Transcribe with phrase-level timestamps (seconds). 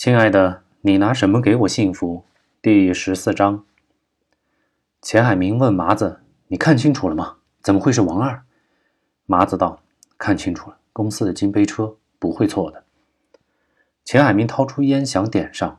[0.00, 2.24] 亲爱的，你拿什么给我幸福？
[2.62, 3.66] 第十四章。
[5.02, 7.36] 钱海明问麻子：“你看清楚了吗？
[7.60, 8.42] 怎么会是王二？”
[9.28, 9.82] 麻子道
[10.16, 12.84] ：“看清楚了，公司的金杯车不会错的。”
[14.02, 15.78] 钱海明掏出烟想点上，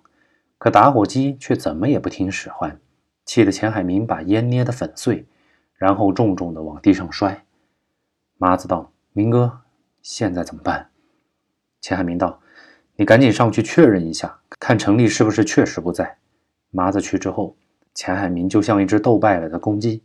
[0.60, 2.80] 可打火机却怎么也不听使唤，
[3.26, 5.26] 气得钱海明把烟捏得粉碎，
[5.74, 7.44] 然后重重的往地上摔。
[8.38, 9.62] 麻子道：“明哥，
[10.04, 10.92] 现在怎么办？”
[11.82, 12.40] 钱海明道。
[13.02, 16.18] 你赶紧上去确认一下，看程立是不是确实不在。
[16.70, 17.56] 麻子去之后，
[17.96, 20.04] 钱海明就像一只斗败了的公鸡，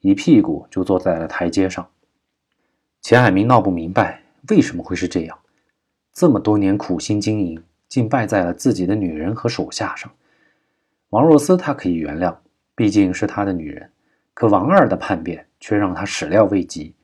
[0.00, 1.86] 一屁股就坐在了台阶上。
[3.02, 5.38] 钱海明闹不明白为什么会是这样，
[6.14, 10.10] 这么多年苦心经营，竟败在了自己的女人和手下上。
[11.10, 12.34] 王若思他可以原谅，
[12.74, 13.90] 毕竟是他的女人，
[14.32, 16.94] 可王二的叛变却让他始料未及。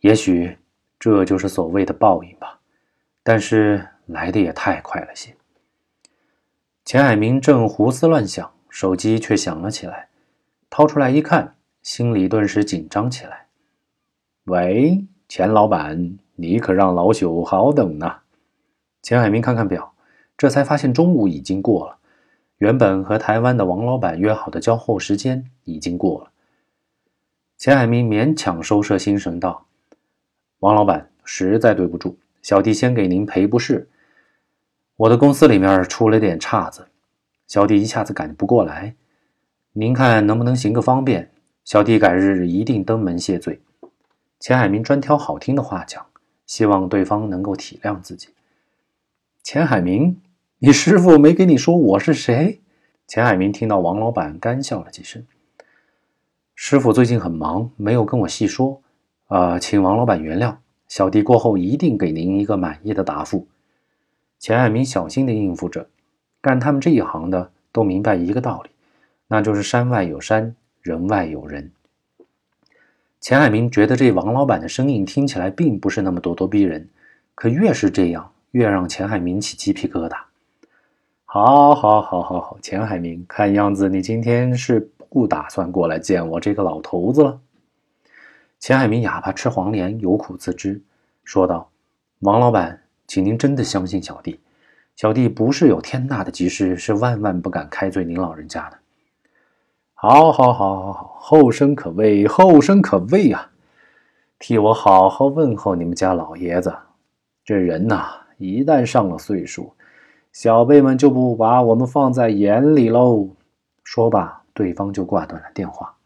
[0.00, 0.58] 也许
[0.98, 2.58] 这就是所谓的报应吧，
[3.22, 3.86] 但是。
[4.12, 5.34] 来的也太快了些。
[6.84, 10.08] 钱海明正胡思乱想，手机却响了起来，
[10.68, 13.46] 掏出来一看，心里顿时紧张起来。
[14.44, 18.20] 喂，钱老板，你可让老朽好等呢。
[19.02, 19.94] 钱海明看看表，
[20.36, 21.98] 这才发现中午已经过了，
[22.58, 26.32] 原本和台湾的王老板约好的交货时间已经过了。
[27.56, 29.66] 钱海明勉强收摄心神道
[30.60, 33.88] ：“王老板，实在对不住，小弟先给您赔不是。”
[35.00, 36.88] 我的公司里面出了点岔子，
[37.46, 38.94] 小弟一下子赶不过来，
[39.72, 41.30] 您看能不能行个方便？
[41.64, 43.62] 小弟改日一定登门谢罪。
[44.38, 46.04] 钱海明专挑好听的话讲，
[46.44, 48.28] 希望对方能够体谅自己。
[49.42, 50.20] 钱海明，
[50.58, 52.60] 你师傅没给你说我是谁？
[53.06, 55.24] 钱海明听到王老板干笑了几声。
[56.54, 58.82] 师傅最近很忙，没有跟我细说，
[59.28, 60.56] 啊，请王老板原谅，
[60.88, 63.48] 小弟过后一定给您一个满意的答复。
[64.40, 65.86] 钱海明小心地应付着，
[66.40, 68.70] 干他们这一行的都明白一个道理，
[69.28, 71.70] 那就是山外有山，人外有人。
[73.20, 76.88] 钱海明觉得这王老板的声音听起来并不是那么咄咄逼人，
[77.34, 80.16] 可越是这样，越让钱海明起鸡皮疙瘩。
[81.26, 87.38] 好，好，好，好，好，钱海明，看样子你今天是不打算过来见我这个老头子了。
[88.58, 90.80] 钱海明哑巴吃黄连，有苦自知，
[91.24, 91.70] 说道
[92.20, 94.38] ：“王老板。”请您真的相信小弟，
[94.94, 98.78] 小弟不是有天大的急事，是万万不敢开罪您老人家的。
[99.94, 103.50] 好，好，好，好，好，后生可畏，后生可畏啊！
[104.38, 106.72] 替我好好问候你们家老爷子。
[107.44, 109.72] 这人呐，一旦上了岁数，
[110.30, 113.30] 小辈们就不把我们放在眼里喽。
[113.82, 115.96] 说罢，对方就挂断了电话。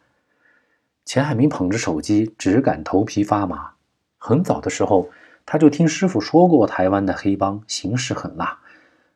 [1.04, 3.72] 钱海明捧着手机，只感头皮发麻。
[4.16, 5.06] 很早的时候。
[5.46, 8.60] 他就听师傅说过，台湾的黑帮行事很辣。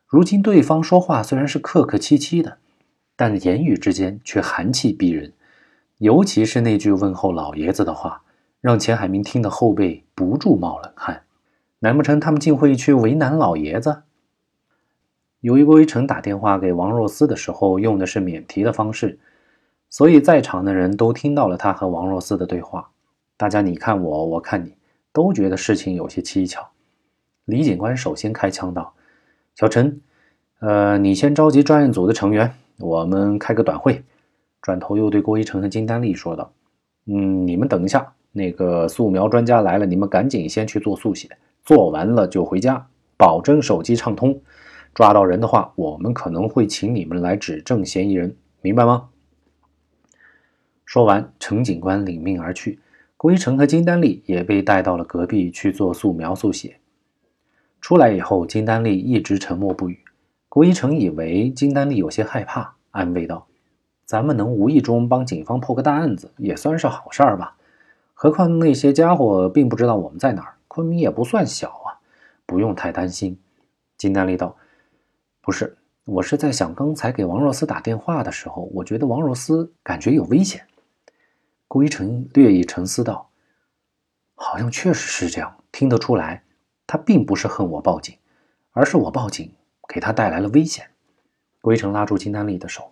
[0.07, 2.57] 如今对方说话虽然是客客气气的，
[3.15, 5.33] 但言语之间却寒气逼人。
[5.97, 8.23] 尤其是那句问候老爷子的话，
[8.61, 11.23] 让钱海明听得后背不住冒冷汗。
[11.79, 14.03] 难不成他们竟会去为难老爷子？
[15.41, 19.19] 由于郭一成打电话给王若思的时候用的是免提的方式，
[19.89, 22.91] 所以在场的人都听到了他和王若思的对话。
[23.37, 24.78] 大家你看我，我看你。
[25.19, 26.65] 都觉得事情有些蹊跷。
[27.43, 28.93] 李警官首先开枪道
[29.53, 29.99] ：“小陈，
[30.61, 34.01] 呃，你先召集专案组的成员，我们开个短会。”
[34.63, 36.53] 转头又对郭一成和金丹丽说道
[37.05, 41.27] ：“嗯，你们等一下，那个素描专家来了，你们赶紧先去做速写，
[41.65, 42.87] 做完了就回家，
[43.17, 44.41] 保证手机畅通。
[44.93, 49.09] 抓到人的话，我们可能会请你们来指证嫌疑人，明白吗？”
[50.87, 52.79] 说完，程警官领命而去。
[53.19, 56.79] 郭一成和金丹丽也被带到了隔壁去做素描速写。
[57.81, 59.99] 出来以后，金丹丽一直沉默不语。
[60.47, 63.45] 郭一成以为金丹丽有些害怕，安慰道
[64.07, 67.57] ：“咱们能无意中帮警方破个大案子，也算是好事儿吧。
[68.13, 71.99] 何况那些家伙并不知道我们在哪儿，昆明也不算小啊，
[72.45, 73.37] 不用太担心。”
[73.99, 74.55] 金丹丽道
[75.43, 80.61] ：“不是，我是在想，刚才给王若思打电话的时候，我觉得王若思感觉有危险。”
[81.69, 83.29] 郭一成略一沉思道
[84.33, 86.43] ：“好像确实是这样，听得出来，
[86.87, 88.17] 他并不是恨我报警，
[88.71, 89.53] 而是我报警
[89.87, 90.89] 给他带来了危险。”
[91.61, 92.91] 郭一成拉住金丹丽的手：“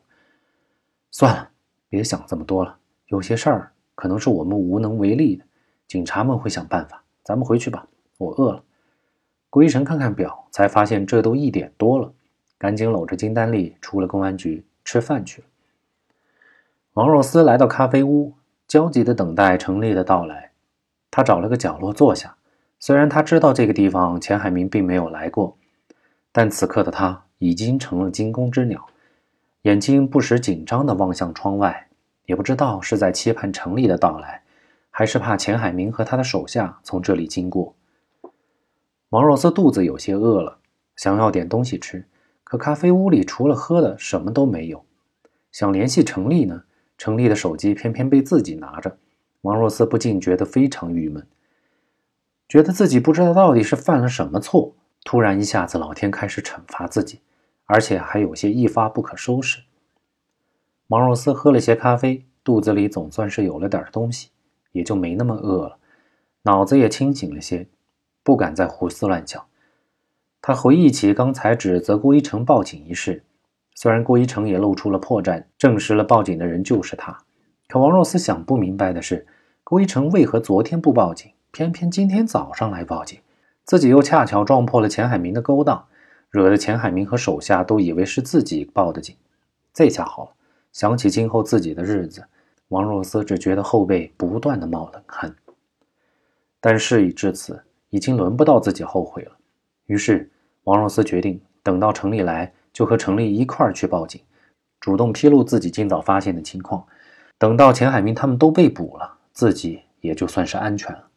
[1.09, 1.50] 算了，
[1.89, 2.77] 别想这么多了，
[3.07, 5.44] 有些事儿可能是我们无能为力的，
[5.88, 7.03] 警察们会想办法。
[7.23, 7.88] 咱们回去吧，
[8.19, 8.63] 我饿了。”
[9.50, 12.13] 郭一成看看表，才发现这都一点多了，
[12.59, 15.47] 赶紧搂着金丹丽出了公安局吃饭去了。
[16.94, 18.35] 王若思来到咖啡屋。
[18.68, 20.52] 焦急地等待程立的到来，
[21.10, 22.36] 他找了个角落坐下。
[22.80, 25.58] 虽然他知道这个地方钱海明并没有来过，
[26.31, 28.86] 但此刻的他已经成了惊弓之鸟，
[29.62, 31.88] 眼睛不时紧张地望向窗外，
[32.25, 34.44] 也不知道是在期盼程立的到来，
[34.92, 37.74] 还是怕钱海明和他的手下从这里经过。
[39.10, 40.60] 王若思肚子有些饿了，
[40.98, 42.06] 想要点东西吃，
[42.44, 44.84] 可咖啡屋里除了喝的什么都没有。
[45.52, 46.64] 想联系程立呢，
[46.97, 48.97] 程立的手机偏偏被自己拿着，
[49.41, 51.25] 王若思不禁觉得非常郁闷，
[52.49, 54.73] 觉得自己不知道到底是犯了什么错。
[55.03, 57.21] 突然一下子，老天开始惩罚自己，
[57.65, 59.61] 而且还有些一发不可收拾。
[60.88, 64.29] 王若思喝了些咖啡，肚子里总算是有了点东西，
[64.71, 65.77] 也就没那么饿了，
[66.41, 67.67] 脑子也清醒了些，
[68.23, 69.45] 不敢再胡思乱想。
[70.41, 73.23] 他回忆起刚才指责郭一成报警一事，
[73.79, 77.15] 虽然郭一成也露出了破绽，证实了报警的人就是他，
[77.68, 79.27] 可王若思想不明白的是，
[79.63, 83.19] 郭一成为何昨天不报警，偏偏今天早上来报警？
[83.65, 85.85] 自己又恰巧撞破了钱海明的勾当，
[86.31, 89.15] 惹得钱海明和手下都以为是自己报的警。
[89.71, 90.31] 这下好了，
[90.73, 92.25] 想起今后自己的日子，
[92.69, 95.35] 王若思只觉得后背不断的冒冷汗。
[96.59, 99.31] 但事已至此，已经轮不到自己后悔了。
[99.85, 100.27] 于是，
[100.63, 104.21] 王若思决定等到城里来，就和程立一块儿去报警，
[104.79, 106.85] 主动披露自己今早发现的情况。
[107.39, 111.07] 等到钱海明他们都被捕了，自己也就算是安全了。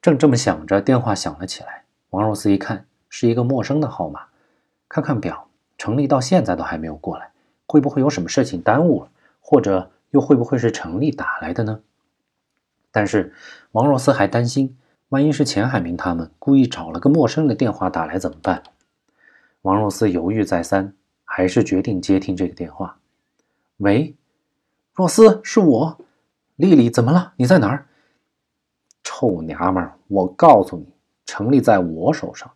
[0.00, 1.84] 正这么想着，电话响了起来。
[2.08, 4.22] 王若思一看，是一个陌生的号码，
[4.88, 5.46] 看看表，
[5.76, 7.32] 程立到现在都还没有过来，
[7.66, 9.10] 会不会有什么事情耽误了？
[9.42, 11.80] 或者又会不会是程立打来的呢？
[12.90, 13.34] 但是
[13.72, 14.78] 王若思还担心，
[15.10, 18.62] 万一是钱海明他们故意找了个陌生的电话打来怎么办？
[19.62, 20.92] 王若思犹豫再三，
[21.24, 22.98] 还是决定接听这个电话。
[23.76, 24.14] 喂，
[24.92, 25.98] 若思，是我，
[26.56, 27.32] 丽丽，怎么了？
[27.36, 27.86] 你在哪儿？
[29.04, 30.86] 臭娘们儿，我告诉你，
[31.24, 32.50] 程立在我手上。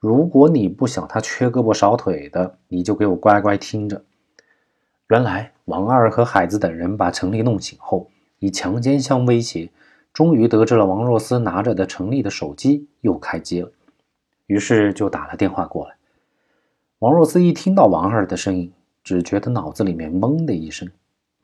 [0.00, 4.04] 如果你不想他缺胳膊少腿的，你就给我乖乖听着。
[5.10, 8.10] 原来王二和海子等人把程立弄醒后，
[8.40, 9.70] 以强奸相威胁，
[10.12, 13.70] 终于得知了王若思拿着的程立的手机又开机了，
[14.46, 15.94] 于是就打了电话过来。
[16.98, 18.72] 王若思一听到王二的声音，
[19.02, 20.90] 只觉得脑子里面懵的一声，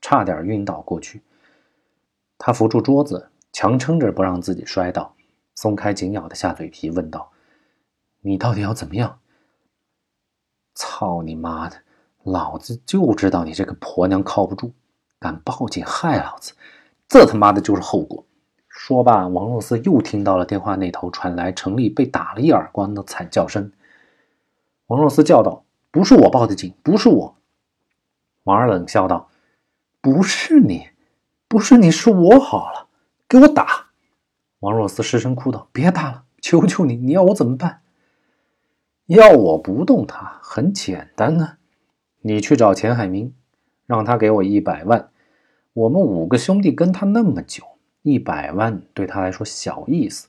[0.01, 1.23] 差点晕倒过去。
[2.39, 3.31] 他扶住桌子。
[3.57, 5.15] 强撑着不让自己摔倒，
[5.55, 7.31] 松开紧咬的下嘴皮，问道
[8.21, 9.21] ：“你到底要怎么样
[10.75, 11.77] ？”“操你妈的！
[12.25, 14.73] 老子就知道你这个婆娘靠不住，
[15.21, 16.53] 敢报警害老子，
[17.07, 18.25] 这他妈的就是后果！”
[18.67, 23.71] 说罢，王若思又听到了电话那头传来程立被打了一耳光的惨叫声。
[24.87, 27.37] 王若思叫道：“不是我报的警，不是我。”
[28.45, 29.29] 王二冷笑道
[30.03, 30.89] ：“不是你，
[31.49, 32.89] 不是你，是我好了。”
[33.27, 33.87] 给我打！
[34.61, 36.97] 王若思失声哭道：“别打了，求求你！
[36.97, 37.81] 你要我怎么办？
[39.07, 41.57] 要我不动他，很简单呢。
[42.21, 43.35] 你去找钱海明，
[43.87, 45.11] 让他给我一百万。
[45.73, 47.65] 我们五个兄弟跟他那么久，
[48.03, 50.29] 一百万对他来说小意思。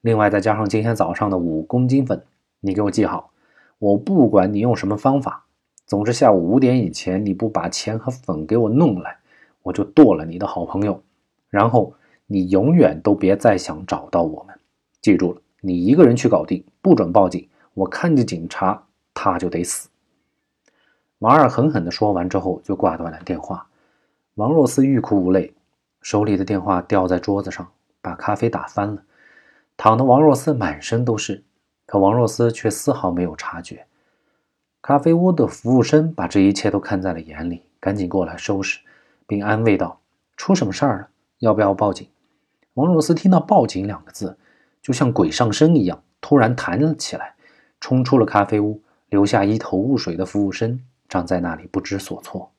[0.00, 2.24] 另外再加上今天早上的五公斤粉，
[2.60, 3.30] 你给我记好。
[3.78, 5.44] 我不管你用什么方法，
[5.86, 9.18] 总之下午五点以前你不把钱和粉给我弄来，
[9.62, 11.02] 我就剁了你的好朋友。
[11.48, 11.94] 然后。”
[12.28, 14.58] 你永远都别再想找到我们，
[15.00, 17.48] 记住了，你一个人去搞定，不准报警。
[17.72, 18.82] 我看见警察，
[19.14, 19.88] 他就得死。
[21.20, 23.68] 王二狠狠地说完之后，就挂断了电话。
[24.34, 25.54] 王若思欲哭无泪，
[26.02, 27.68] 手里的电话掉在桌子上，
[28.02, 29.04] 把咖啡打翻了，
[29.76, 31.44] 躺的王若思满身都是。
[31.86, 33.86] 可王若思却丝毫没有察觉。
[34.82, 38.80] 咖啡屋的服务生把这一切都看在了眼里，赶紧过来收拾，
[39.26, 40.00] 并安慰道
[40.36, 41.08] ：“出什么事儿了？
[41.38, 42.06] 要不要报警？”
[42.74, 44.36] 王若思听到“报警”两个字，
[44.82, 47.34] 就像鬼上身一样，突然弹了起来，
[47.80, 52.52] 冲出了咖啡屋，留下一头雾水的服务生站在那里不知所措。